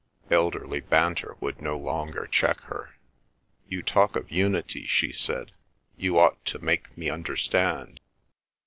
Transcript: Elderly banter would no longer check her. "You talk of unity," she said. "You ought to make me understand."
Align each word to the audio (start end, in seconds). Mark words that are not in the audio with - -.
Elderly 0.31 0.79
banter 0.79 1.35
would 1.41 1.61
no 1.61 1.77
longer 1.77 2.25
check 2.25 2.61
her. 2.61 2.95
"You 3.69 3.83
talk 3.83 4.15
of 4.15 4.31
unity," 4.31 4.87
she 4.87 5.11
said. 5.11 5.51
"You 5.95 6.17
ought 6.17 6.43
to 6.45 6.57
make 6.57 6.97
me 6.97 7.11
understand." 7.11 7.99